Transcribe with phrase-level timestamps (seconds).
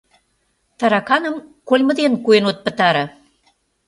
[0.79, 1.35] Тараканым
[1.67, 3.05] кольмо дене куэн от пытаре.